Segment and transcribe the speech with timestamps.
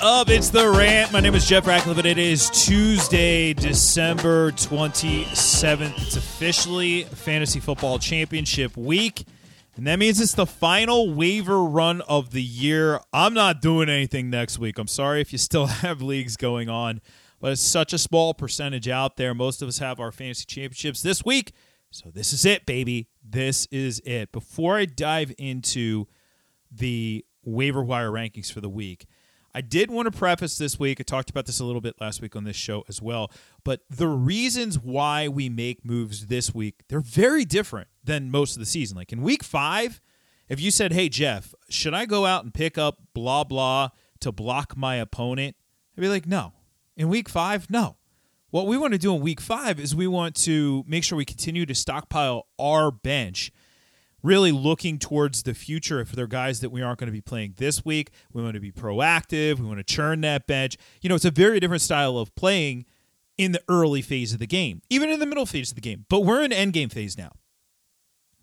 [0.00, 0.28] Up?
[0.28, 1.12] It's the rant.
[1.12, 6.02] My name is Jeff Ratcliffe, and it is Tuesday, December 27th.
[6.02, 9.24] It's officially Fantasy Football Championship week,
[9.76, 13.00] and that means it's the final waiver run of the year.
[13.12, 14.78] I'm not doing anything next week.
[14.78, 17.00] I'm sorry if you still have leagues going on,
[17.40, 19.34] but it's such a small percentage out there.
[19.34, 21.52] Most of us have our fantasy championships this week,
[21.90, 23.08] so this is it, baby.
[23.22, 24.32] This is it.
[24.32, 26.06] Before I dive into
[26.70, 29.06] the waiver wire rankings for the week.
[29.54, 32.22] I did want to preface this week, I talked about this a little bit last
[32.22, 33.30] week on this show as well,
[33.64, 38.60] but the reasons why we make moves this week, they're very different than most of
[38.60, 38.96] the season.
[38.96, 40.00] Like in week five,
[40.48, 44.32] if you said, hey, Jeff, should I go out and pick up blah, blah to
[44.32, 45.56] block my opponent?
[45.96, 46.54] I'd be like, no.
[46.96, 47.96] In week five, no.
[48.50, 51.24] What we want to do in week five is we want to make sure we
[51.24, 53.50] continue to stockpile our bench
[54.22, 57.54] really looking towards the future if they're guys that we aren't going to be playing
[57.56, 58.10] this week.
[58.32, 59.58] We want to be proactive.
[59.58, 60.76] We want to churn that bench.
[61.00, 62.86] You know, it's a very different style of playing
[63.36, 66.06] in the early phase of the game, even in the middle phase of the game.
[66.08, 67.32] But we're in end game phase now.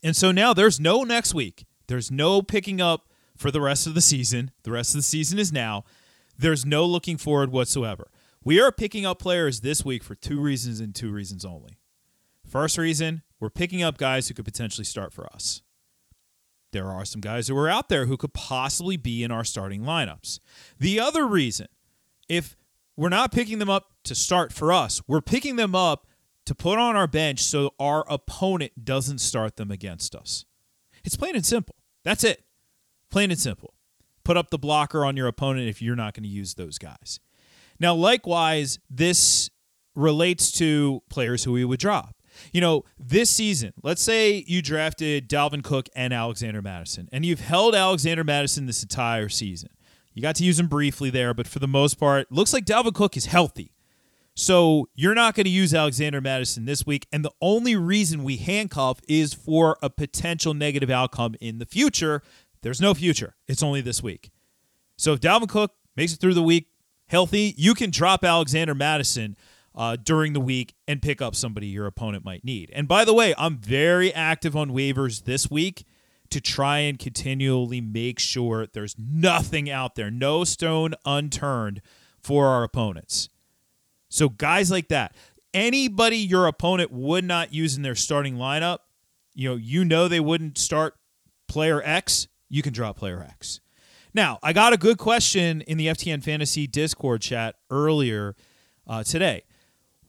[0.03, 1.65] And so now there's no next week.
[1.87, 4.51] There's no picking up for the rest of the season.
[4.63, 5.83] The rest of the season is now.
[6.37, 8.09] There's no looking forward whatsoever.
[8.43, 11.77] We are picking up players this week for two reasons and two reasons only.
[12.47, 15.61] First reason, we're picking up guys who could potentially start for us
[16.71, 19.81] there are some guys who are out there who could possibly be in our starting
[19.81, 20.39] lineups.
[20.79, 21.67] The other reason,
[22.27, 22.55] if
[22.95, 26.07] we're not picking them up to start for us, we're picking them up
[26.45, 30.45] to put on our bench so our opponent doesn't start them against us.
[31.03, 31.75] It's plain and simple.
[32.03, 32.43] That's it.
[33.09, 33.73] Plain and simple.
[34.23, 37.19] Put up the blocker on your opponent if you're not going to use those guys.
[37.79, 39.49] Now, likewise, this
[39.95, 42.15] relates to players who we would drop
[42.53, 47.39] you know, this season, let's say you drafted Dalvin Cook and Alexander Mattison, and you've
[47.39, 49.69] held Alexander Mattison this entire season.
[50.13, 52.93] You got to use him briefly there, but for the most part, looks like Dalvin
[52.93, 53.73] Cook is healthy.
[54.35, 57.07] So you're not going to use Alexander Mattison this week.
[57.11, 62.21] And the only reason we handcuff is for a potential negative outcome in the future.
[62.61, 63.35] There's no future.
[63.47, 64.31] It's only this week.
[64.95, 66.67] So if Dalvin Cook makes it through the week
[67.07, 69.35] healthy, you can drop Alexander Mattison
[69.79, 72.69] uh, during the week and pick up somebody your opponent might need.
[72.75, 75.85] And by the way, I'm very active on waivers this week
[76.31, 81.81] to try and continually make sure there's nothing out there, no stone unturned
[82.21, 83.29] for our opponents.
[84.09, 85.15] So, guys like that,
[85.53, 88.79] anybody your opponent would not use in their starting lineup,
[89.33, 90.95] you know, you know they wouldn't start
[91.47, 93.61] player X, you can drop player X.
[94.13, 98.35] Now, I got a good question in the FTN Fantasy Discord chat earlier
[98.85, 99.43] uh, today.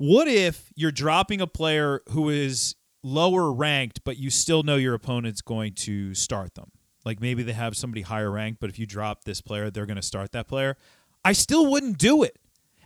[0.01, 4.95] What if you're dropping a player who is lower ranked, but you still know your
[4.95, 6.71] opponent's going to start them?
[7.05, 9.97] Like maybe they have somebody higher ranked, but if you drop this player, they're going
[9.97, 10.79] to start that player.
[11.23, 12.39] I still wouldn't do it.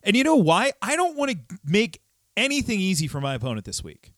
[0.03, 0.73] And you know why?
[0.83, 2.01] I don't want to make
[2.37, 4.13] anything easy for my opponent this week.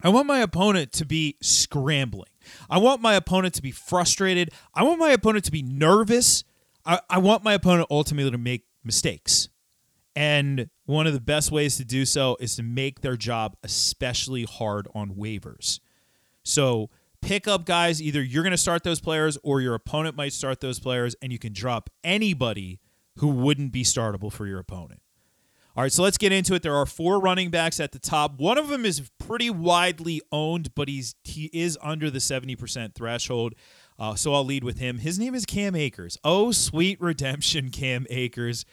[0.00, 2.30] I want my opponent to be scrambling.
[2.70, 4.50] I want my opponent to be frustrated.
[4.74, 6.44] I want my opponent to be nervous.
[6.86, 9.48] I, I want my opponent ultimately to make mistakes.
[10.14, 14.44] And one of the best ways to do so is to make their job especially
[14.44, 15.80] hard on waivers.
[16.42, 16.90] So
[17.22, 20.60] pick up guys, either you're going to start those players or your opponent might start
[20.60, 22.80] those players, and you can drop anybody
[23.18, 25.00] who wouldn't be startable for your opponent.
[25.74, 26.62] All right, so let's get into it.
[26.62, 28.38] There are four running backs at the top.
[28.38, 33.54] One of them is pretty widely owned, but he's he is under the 70% threshold.
[33.98, 34.98] Uh, so I'll lead with him.
[34.98, 36.18] His name is Cam Akers.
[36.24, 38.66] Oh, sweet redemption, Cam Akers.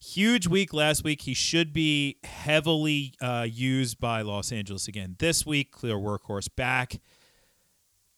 [0.00, 1.22] Huge week last week.
[1.22, 5.72] He should be heavily uh, used by Los Angeles again this week.
[5.72, 7.00] Clear workhorse back.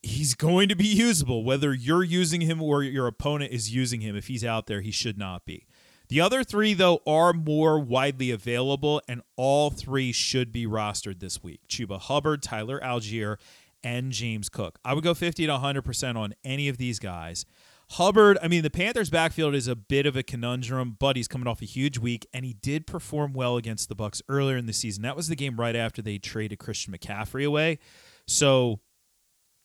[0.03, 4.15] He's going to be usable, whether you're using him or your opponent is using him.
[4.15, 5.67] If he's out there, he should not be.
[6.09, 11.43] The other three, though, are more widely available, and all three should be rostered this
[11.43, 13.37] week Chuba Hubbard, Tyler Allgeier,
[13.83, 14.79] and James Cook.
[14.85, 17.47] I would go 50 to 100% on any of these guys.
[17.94, 21.48] Hubbard, I mean, the Panthers' backfield is a bit of a conundrum, but he's coming
[21.48, 24.72] off a huge week, and he did perform well against the Bucs earlier in the
[24.72, 25.02] season.
[25.02, 27.81] That was the game right after they traded Christian McCaffrey away,
[28.28, 28.78] so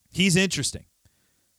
[0.09, 0.85] he's interesting.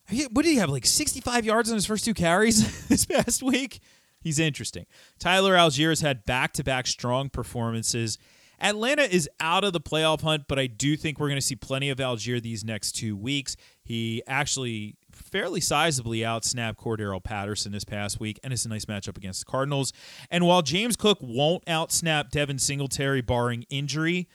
[0.09, 0.69] What did he have?
[0.69, 3.81] Like 65 yards on his first two carries this past week.
[4.21, 4.87] He's interesting.
[5.21, 8.19] Tyler Allgeier's had back-to-back strong performances.
[8.61, 11.55] Atlanta is out of the playoff hunt, but I do think we're going to see
[11.55, 13.57] plenty of Allgeier these next two weeks.
[13.85, 14.97] He actually
[15.27, 19.51] fairly sizably outsnapped Cordarrelle Patterson this past week, and it's a nice matchup against the
[19.51, 19.93] Cardinals.
[20.31, 24.29] And while James Cook won't outsnap Devin Singletary barring injury,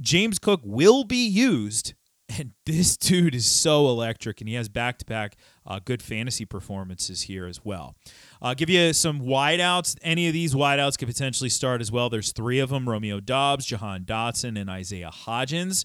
[0.00, 1.94] James Cook will be used.
[2.38, 6.44] And this dude is so electric, and he has back to back uh, good fantasy
[6.44, 7.96] performances here as well.
[8.40, 9.98] I'll give you some wideouts.
[10.02, 12.08] Any of these wideouts could potentially start as well.
[12.08, 15.84] There's three of them Romeo Doubs, Jahan Dotson, and Isaiah Hodgins.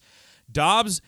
[0.51, 1.01] Doubs, uh,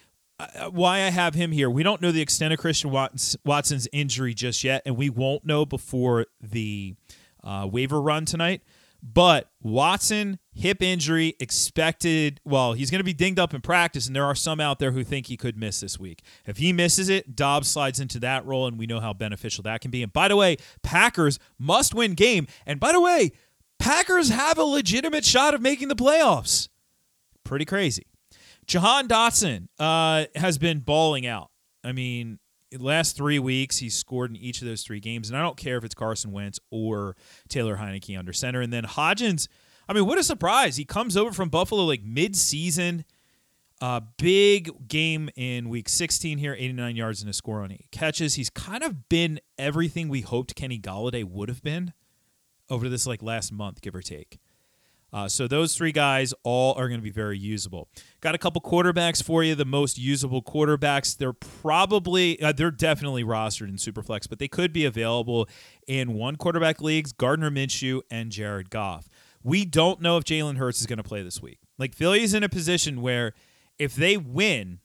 [0.71, 4.63] why I have him here, we don't know the extent of Christian Watson's injury just
[4.63, 6.95] yet, and we won't know before the
[7.43, 8.61] uh, waiver run tonight.
[9.01, 12.41] But Watson, hip injury, expected.
[12.43, 14.91] Well, he's going to be dinged up in practice, and there are some out there
[14.91, 16.23] who think he could miss this week.
[16.45, 19.81] If he misses it, Doubs slides into that role, and we know how beneficial that
[19.81, 20.01] can be.
[20.03, 22.47] And by the way, Packers must win game.
[22.65, 23.31] And by the way,
[23.79, 26.67] Packers have a legitimate shot of making the playoffs.
[27.43, 28.07] Pretty crazy.
[28.67, 31.49] Jahan Dotson uh, has been balling out.
[31.83, 32.39] I mean,
[32.77, 35.29] last three weeks, he's scored in each of those three games.
[35.29, 37.15] And I don't care if it's Carson Wentz or
[37.47, 38.61] Taylor Heinicke under center.
[38.61, 39.47] And then Hodgins,
[39.87, 40.75] I mean, what a surprise.
[40.75, 43.05] He comes over from Buffalo like mid season.
[43.79, 48.33] Uh, big game in week 16 here, 89 yards and a score on eight catches.
[48.33, 51.93] He's kind of been everything we hoped Kenny Golladay would have been
[52.71, 54.39] over this like last month, give or take.
[55.13, 57.87] Uh, so those three guys all are going to be very usable.
[58.19, 59.55] Got a couple quarterbacks for you.
[59.55, 61.17] The most usable quarterbacks.
[61.17, 65.47] They're probably uh, they're definitely rostered in Superflex, but they could be available
[65.87, 69.07] in one quarterback leagues: Gardner Minshew and Jared Goff.
[69.43, 71.59] We don't know if Jalen Hurts is going to play this week.
[71.77, 73.33] Like Philly is in a position where
[73.79, 74.79] if they win,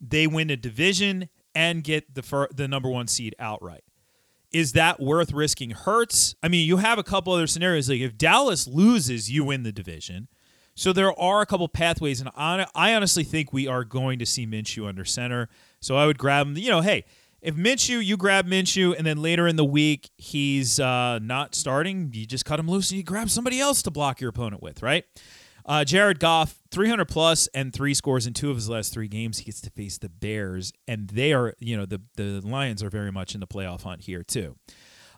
[0.00, 3.84] they win a division and get the fir- the number one seed outright
[4.52, 6.34] is that worth risking Hurts?
[6.42, 7.88] I mean, you have a couple other scenarios.
[7.88, 10.28] Like if Dallas loses, you win the division.
[10.74, 14.46] So there are a couple pathways, and I honestly think we are going to see
[14.46, 15.48] Minshew under center.
[15.80, 16.56] So I would grab him.
[16.56, 17.04] You know, hey,
[17.42, 22.10] if Minshew, you grab Minshew, and then later in the week he's uh, not starting,
[22.14, 24.82] you just cut him loose and you grab somebody else to block your opponent with,
[24.82, 25.04] right?
[25.64, 29.38] Uh, Jared Goff, 300 plus and three scores in two of his last three games.
[29.38, 32.90] He gets to face the Bears, and they are, you know, the, the Lions are
[32.90, 34.56] very much in the playoff hunt here, too.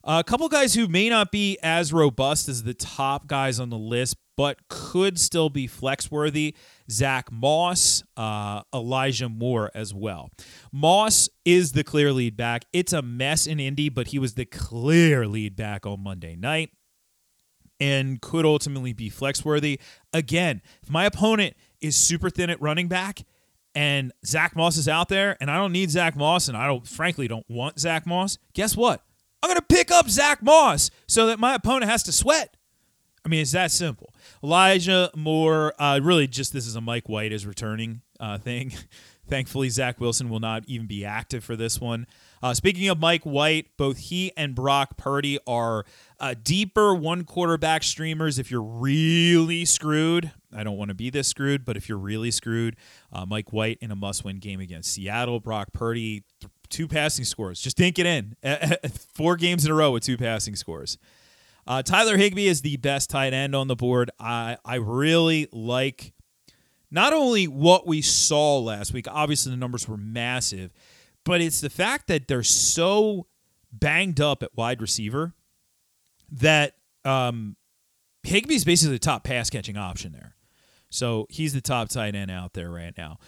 [0.07, 3.71] Uh, a couple guys who may not be as robust as the top guys on
[3.71, 6.55] the list, but could still be flex worthy.
[6.91, 10.31] Zach Moss, uh, Elijah Moore as well.
[10.71, 12.67] Moss is the clear lead back.
[12.73, 16.71] It's a mess in Indy, but he was the clear lead back on Monday night
[17.81, 19.81] and could ultimately be flex worthy.
[20.13, 23.25] Again, if my opponent is super thin at running back
[23.75, 26.87] and Zach Moss is out there and I don't need Zach Moss and I don't
[26.87, 29.03] frankly don't want Zach Moss, guess what?
[29.43, 32.57] I'm going to pick up Zach Moss so that my opponent has to sweat.
[33.25, 34.15] I mean, it's that simple.
[34.43, 38.73] Elijah Moore, uh, really just this is a Mike White is returning uh, thing.
[39.29, 42.07] Thankfully, Zach Wilson will not even be active for this one.
[42.43, 45.87] Uh, speaking of Mike White, both he and Brock Purdy are
[46.25, 48.39] uh, deeper one quarterback streamers.
[48.39, 52.31] If you're really screwed, I don't want to be this screwed, but if you're really
[52.31, 52.77] screwed,
[53.13, 57.27] uh, Mike White in a must win game against Seattle, Brock Purdy, th- two passing
[57.27, 57.61] scores.
[57.61, 58.37] Just dink it in.
[59.15, 60.97] Four games in a row with two passing scores.
[61.67, 64.11] Uh, Tyler Higbee is the best tight end on the board.
[64.19, 66.15] I, I really like
[66.91, 70.73] not only what we saw last week, obviously the numbers were massive
[71.25, 73.27] but it's the fact that they're so
[73.73, 75.33] banged up at wide receiver
[76.35, 77.57] that um,
[78.27, 80.35] Higbee's basically the top pass catching option there.
[80.91, 83.19] So he's the top tight end out there right now.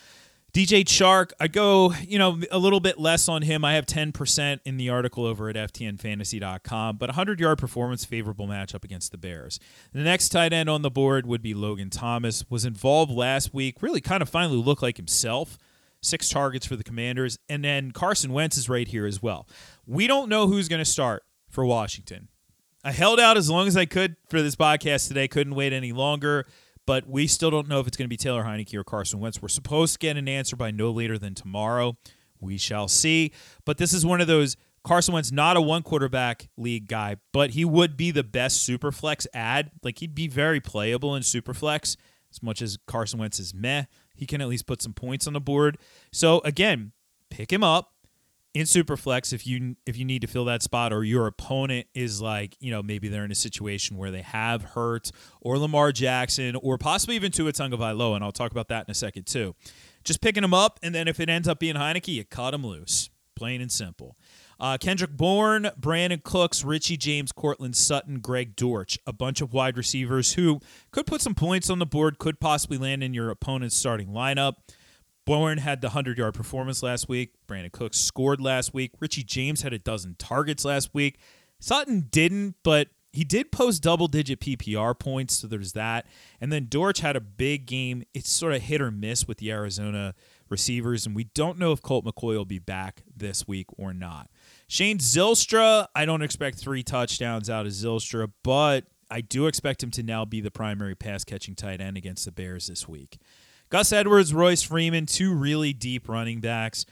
[0.52, 3.62] DJ Chark, I go, you know, a little bit less on him.
[3.62, 8.82] I have 10% in the article over at ftnfantasy.com, but 100 yard performance favorable matchup
[8.82, 9.60] against the Bears.
[9.92, 12.44] The next tight end on the board would be Logan Thomas.
[12.48, 15.58] Was involved last week, really kind of finally looked like himself
[16.00, 17.38] six targets for the Commanders.
[17.50, 19.46] And then Carson Wentz is right here as well.
[19.86, 22.28] We don't know who's going to start for Washington.
[22.86, 25.90] I held out as long as I could for this podcast today, couldn't wait any
[25.90, 26.46] longer,
[26.86, 29.42] but we still don't know if it's going to be Taylor Heinicke or Carson Wentz.
[29.42, 31.96] We're supposed to get an answer by no later than tomorrow.
[32.40, 33.32] We shall see.
[33.64, 37.50] But this is one of those Carson Wentz, not a one quarterback league guy, but
[37.50, 39.72] he would be the best super flex add.
[39.82, 41.96] Like he'd be very playable in super flex
[42.30, 45.32] as much as Carson Wentz is meh he can at least put some points on
[45.32, 45.76] the board.
[46.12, 46.92] So again,
[47.30, 47.92] pick him up
[48.56, 52.22] in Superflex if you if you need to fill that spot or your opponent is
[52.22, 55.10] like, you know, maybe they're in a situation where they have Hurt
[55.42, 58.94] or Lamar Jackson or possibly even Tua Tagovailoa, and I'll talk about that in a
[58.94, 59.54] second too.
[60.04, 62.66] Just picking them up, and then if it ends up being Heinicke, you cut them
[62.66, 63.10] loose.
[63.34, 64.16] Plain and simple.
[64.58, 69.76] Uh, Kendrick Bourne, Brandin Cooks, Richie James, Courtland Sutton, Greg Dortch, a bunch of wide
[69.76, 70.60] receivers who
[70.92, 74.54] could put some points on the board, could possibly land in your opponent's starting lineup.
[75.26, 77.34] Bourne had the 100 yard performance last week.
[77.46, 78.92] Brandin Cooks scored last week.
[79.00, 81.18] Richie James had a dozen targets last week.
[81.58, 86.06] Sutton didn't, but he did post double digit PPR points, so there's that.
[86.40, 88.04] And then Dortch had a big game.
[88.14, 90.14] It's sort of hit or miss with the Arizona
[90.48, 94.30] receivers, and we don't know if Colt McCoy will be back this week or not.
[94.68, 99.90] Shane Zylstra, I don't expect three touchdowns out of Zilstra, but I do expect him
[99.92, 103.18] to now be the primary pass catching tight end against the Bears this week.
[103.68, 106.86] Gus Edwards, Royce Freeman, two really deep running backs.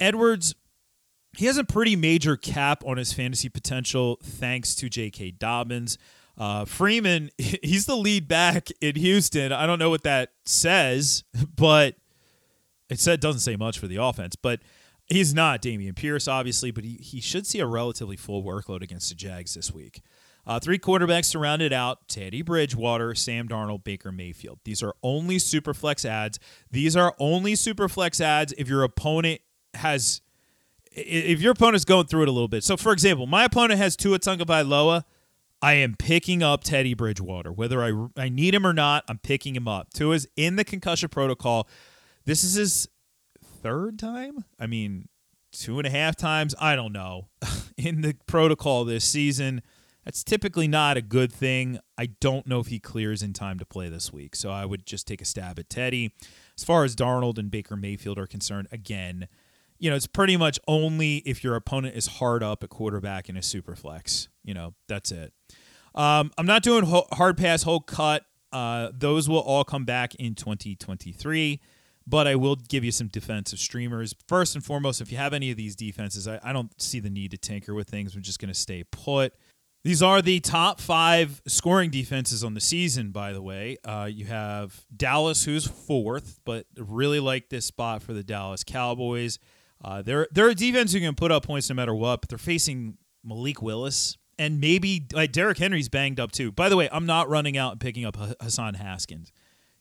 [0.00, 0.54] Edwards,
[1.36, 5.32] he has a pretty major cap on his fantasy potential thanks to J.K.
[5.32, 5.98] Dobbins.
[6.38, 9.52] Uh, Freeman, he's the lead back in Houston.
[9.52, 11.24] I don't know what that says,
[11.56, 11.96] but
[12.88, 14.36] it said doesn't say much for the offense.
[14.36, 14.60] But
[15.06, 19.08] he's not Dameon Pierce, obviously, but he, he should see a relatively full workload against
[19.08, 20.02] the Jags this week.
[20.46, 24.60] Uh, three quarterbacks to round it out Teddy Bridgewater, Sam Darnold, Baker Mayfield.
[24.64, 26.38] These are only super flex adds.
[26.70, 29.40] These are only super flex adds if your opponent
[29.74, 30.20] has.
[30.92, 32.64] If your opponent's going through it a little bit.
[32.64, 35.04] So, for example, my opponent has Tua Tagovailoa.
[35.60, 37.52] I am picking up Teddy Bridgewater.
[37.52, 39.92] Whether I, I need him or not, I'm picking him up.
[39.92, 41.68] Tua's in the concussion protocol.
[42.24, 42.88] This is his
[43.62, 44.44] third time?
[44.58, 45.08] I mean,
[45.52, 46.54] two and a half times?
[46.58, 47.28] I don't know.
[47.76, 49.62] in the protocol this season.
[50.06, 51.80] That's typically not a good thing.
[51.98, 54.36] I don't know if he clears in time to play this week.
[54.36, 56.12] So I would just take a stab at Teddy.
[56.56, 59.26] As far as Darnold and Baker Mayfield are concerned, again,
[59.80, 63.36] you know, it's pretty much only if your opponent is hard up at quarterback in
[63.36, 64.28] a super flex.
[64.44, 65.32] You know, that's it.
[65.96, 68.24] Um, I'm not doing hard pass, whole cut.
[68.52, 71.60] Uh, those will all come back in 2023
[72.06, 74.14] but I will give you some defensive streamers.
[74.28, 77.10] First and foremost, if you have any of these defenses, I, I don't see the
[77.10, 78.14] need to tinker with things.
[78.14, 79.34] We're just going to stay put.
[79.86, 83.76] These are the top five scoring defenses on the season, by the way.
[83.84, 89.38] Uh, you have Dallas, who's fourth, but really like this spot for the Dallas Cowboys.
[89.84, 92.36] Uh, they're, they're a defense who can put up points no matter what, but they're
[92.36, 94.18] facing Malik Willis.
[94.40, 96.50] And maybe like Derrick Henry's banged up too.
[96.50, 99.30] By the way, I'm not running out and picking up Hassan Haskins.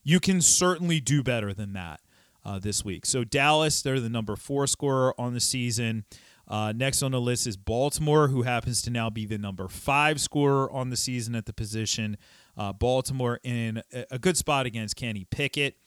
[0.03, 1.99] You can certainly do better than that
[2.45, 3.07] uh, this week.
[3.07, 6.05] So Dallas, they're the number four scorer on the season.
[6.47, 10.21] Uh, next on the list is Baltimore, who happens to now be the number five
[10.21, 12.17] scorer on the season at the position.
[12.57, 15.77] Uh, Baltimore in a good spot against Kenny Pickett.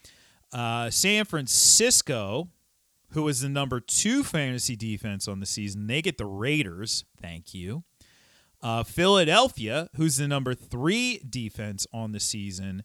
[0.53, 2.49] Uh, San Francisco,
[3.11, 7.05] who is the number two fantasy defense on the season, they get the Raiders.
[7.21, 7.85] Thank you.
[8.61, 12.83] Uh, Philadelphia, who's the number three defense on the season,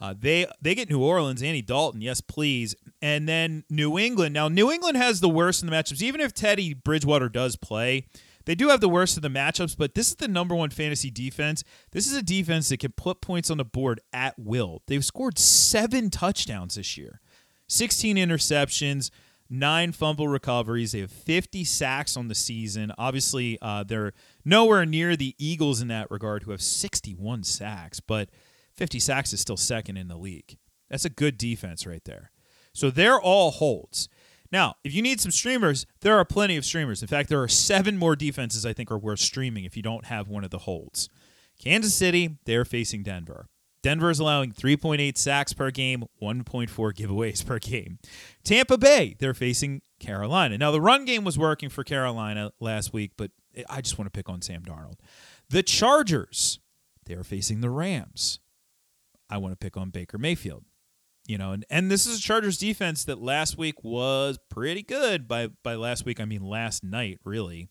[0.00, 4.34] uh, they they get New Orleans, Andy Dalton, yes please, and then New England.
[4.34, 6.02] Now New England has the worst in the matchups.
[6.02, 8.06] Even if Teddy Bridgewater does play,
[8.44, 9.76] they do have the worst of the matchups.
[9.76, 11.62] But this is the number one fantasy defense.
[11.92, 14.82] This is a defense that can put points on the board at will.
[14.88, 17.20] They've scored seven touchdowns this year,
[17.68, 19.10] sixteen interceptions.
[19.50, 20.92] Nine fumble recoveries.
[20.92, 22.90] They have 50 sacks on the season.
[22.96, 28.00] Obviously, uh, they're nowhere near the Eagles in that regard, who have 61 sacks.
[28.00, 28.30] But
[28.76, 30.58] 50 sacks is still second in the league.
[30.90, 32.30] That's a good defense right there.
[32.72, 34.08] So they're all holds.
[34.50, 37.02] Now, if you need some streamers, there are plenty of streamers.
[37.02, 40.06] In fact, there are seven more defenses I think are worth streaming if you don't
[40.06, 41.08] have one of the holds.
[41.58, 43.48] Kansas City, they're facing Denver.
[43.82, 47.98] Denver is allowing 3.8 sacks per game, 1.4 giveaways per game.
[48.42, 50.56] Tampa Bay, they're facing Carolina.
[50.56, 53.30] Now, the run game was working for Carolina last week, but
[53.68, 55.00] I just want to pick on Sam Darnold.
[55.50, 56.60] The Chargers,
[57.04, 58.40] they're facing the Rams.
[59.30, 60.64] I want to pick on Baker Mayfield.
[61.26, 65.26] You know, and, and this is a Chargers defense that last week was pretty good.
[65.26, 67.68] By by last week, I mean last night, really.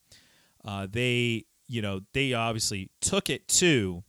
[0.66, 4.04] Uh, they, you know, they obviously took it to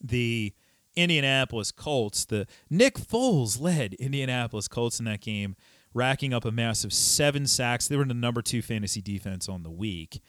[0.00, 0.54] the
[0.96, 2.24] Indianapolis Colts.
[2.24, 5.54] The Nick Foles led Indianapolis Colts in that game,
[5.92, 7.86] racking up a massive seven sacks.
[7.86, 10.22] They were the number two fantasy defense on the week.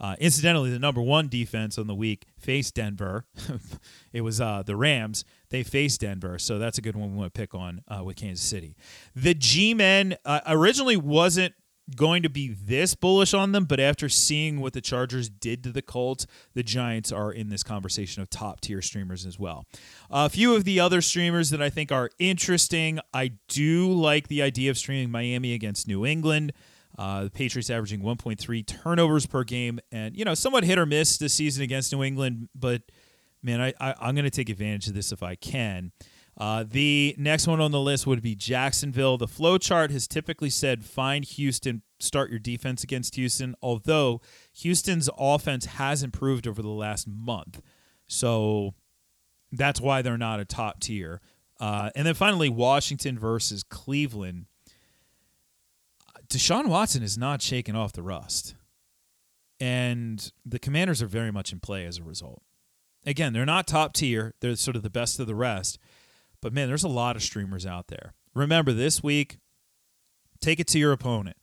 [0.00, 3.26] Uh, incidentally, the number one defense on the week faced Denver.
[4.12, 5.24] it was uh, the Rams.
[5.50, 8.16] They face Denver, so that's a good one we want to pick on uh, with
[8.16, 8.76] Kansas City.
[9.14, 11.54] The G-men uh, originally wasn't
[11.96, 15.72] going to be this bullish on them, but after seeing what the Chargers did to
[15.72, 19.66] the Colts, the Giants are in this conversation of top tier streamers as well.
[20.10, 23.00] A few of the other streamers that I think are interesting.
[23.12, 26.52] I do like the idea of streaming Miami against New England.
[26.98, 31.18] Uh, the Patriots averaging 1.3 turnovers per game, and you know, somewhat hit or miss
[31.18, 32.48] this season against New England.
[32.54, 32.82] But
[33.42, 35.92] man, I, I am going to take advantage of this if I can.
[36.36, 39.18] Uh, the next one on the list would be Jacksonville.
[39.18, 43.54] The flow chart has typically said find Houston, start your defense against Houston.
[43.60, 44.22] Although
[44.54, 47.60] Houston's offense has improved over the last month,
[48.06, 48.74] so
[49.52, 51.20] that's why they're not a top tier.
[51.58, 54.46] Uh, and then finally, Washington versus Cleveland.
[56.28, 58.54] Deshaun Watson is not shaking off the rust.
[59.58, 62.42] And the commanders are very much in play as a result.
[63.06, 64.34] Again, they're not top tier.
[64.40, 65.78] They're sort of the best of the rest.
[66.42, 68.14] But man, there's a lot of streamers out there.
[68.34, 69.38] Remember, this week,
[70.40, 71.36] Take it to your opponent.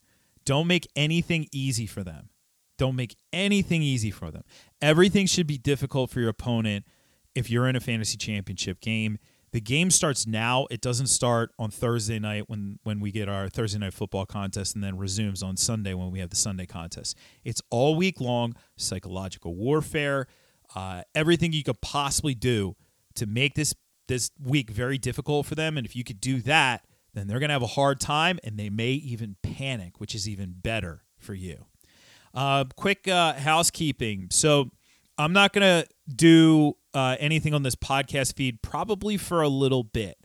[0.44, 2.30] Don't make anything easy for them.
[2.78, 4.42] Don't make anything easy for them.
[4.80, 6.84] Everything should be difficult for your opponent
[7.34, 9.18] if you're in a fantasy championship game.
[9.52, 10.66] The game starts now.
[10.70, 14.74] It doesn't start on Thursday night when when we get our Thursday night football contest
[14.74, 17.16] and then resumes on Sunday when we have the Sunday contest.
[17.44, 20.26] It's all week long psychological warfare,
[20.74, 22.76] uh, everything you could possibly do
[23.14, 23.74] to make this
[24.06, 25.76] this week very difficult for them.
[25.76, 26.84] And if you could do that,
[27.14, 30.28] then they're going to have a hard time and they may even panic, which is
[30.28, 31.66] even better for you.
[32.34, 34.28] Uh, quick uh, housekeeping.
[34.30, 34.70] So
[35.18, 39.82] I'm not going to do uh, anything on this podcast feed probably for a little
[39.82, 40.16] bit.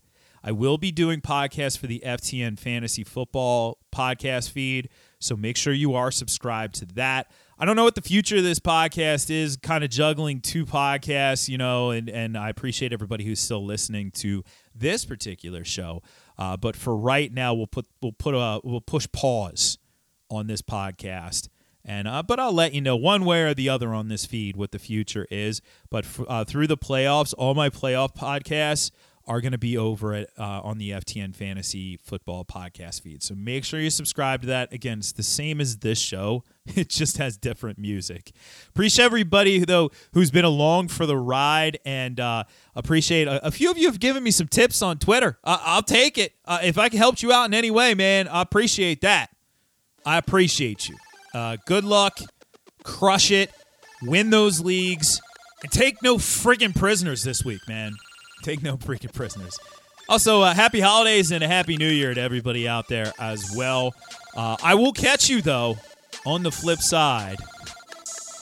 [0.44, 4.90] I will be doing podcasts for the FTN Fantasy Football podcast feed.
[5.24, 7.32] So make sure you are subscribed to that.
[7.58, 11.48] I don't know what the future of this podcast is, kind of juggling two podcasts,
[11.48, 14.44] you know, and, and I appreciate everybody who's still listening to
[14.76, 16.02] this particular show.
[16.38, 19.78] Uh, but for right now, we'll put we'll put a we'll push pause
[20.30, 21.48] on this podcast
[21.86, 24.56] and uh, but I'll let you know one way or the other on this feed
[24.56, 25.62] what the future is.
[25.90, 28.92] But f- uh, through the playoffs, all my playoff podcasts
[29.26, 33.24] are going to be over at uh, on the FTN Fantasy Football podcast feed.
[33.24, 34.74] So make sure you subscribe to that.
[34.74, 36.44] Again, it's the same as this show.
[36.76, 38.32] It just has different music.
[38.70, 43.70] Appreciate everybody though who's been along for the ride, and uh, appreciate a, a, few
[43.70, 45.38] of you have given me some tips on Twitter.
[45.44, 48.30] I'll take it uh, if I can help you out in any way, man.
[48.30, 49.30] I appreciate that.
[50.06, 50.96] I appreciate you.
[51.34, 52.18] Uh, good luck.
[52.84, 53.52] Crush it.
[54.04, 55.22] Win those leagues.
[55.64, 57.94] And take no friggin' prisoners this week, man.
[58.44, 59.58] Take no freaking prisoners.
[60.10, 63.94] Also, uh, happy holidays and a happy new year to everybody out there as well.
[64.36, 65.78] Uh, I will catch you, though,
[66.26, 67.38] on the flip side,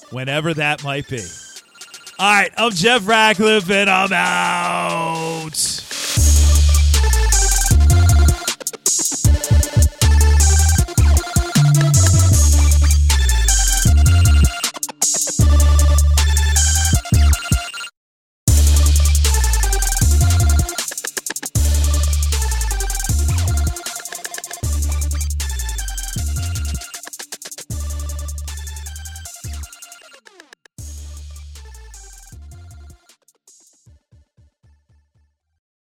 [0.09, 1.23] whenever that might be.
[2.17, 5.90] All right, I'm Jeff Ratcliffe, and I'm out.